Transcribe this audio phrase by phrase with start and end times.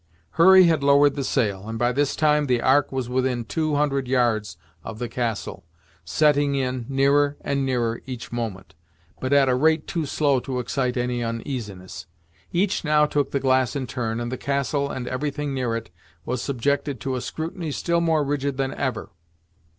[0.31, 4.07] Hurry had lowered the sail, and by this time the Ark was within two hundred
[4.07, 5.63] yards of the castle,
[6.03, 8.73] setting in, nearer and nearer, each moment,
[9.19, 12.07] but at a rate too slow to excite any uneasiness.
[12.51, 15.91] Each now took the glass in turn, and the castle, and every thing near it,
[16.25, 19.11] was subjected to a scrutiny still more rigid than ever.